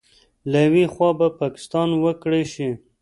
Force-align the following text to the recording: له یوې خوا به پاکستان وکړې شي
له 0.51 0.57
یوې 0.67 0.85
خوا 0.93 1.09
به 1.19 1.27
پاکستان 1.41 1.89
وکړې 2.03 2.43
شي 2.53 2.69